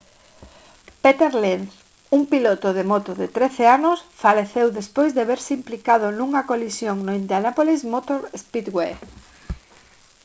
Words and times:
peter 1.03 1.31
lenz 1.43 1.69
un 2.17 2.21
piloto 2.33 2.67
de 2.77 2.83
moto 2.91 3.11
de 3.21 3.27
13 3.37 3.63
anos 3.77 3.97
faleceu 4.23 4.67
despois 4.79 5.11
de 5.17 5.27
verse 5.31 5.51
implicado 5.59 6.05
nunha 6.11 6.45
colisión 6.51 6.97
no 7.01 7.11
indianapolis 7.21 7.81
motor 7.93 8.21
speedway 8.43 8.93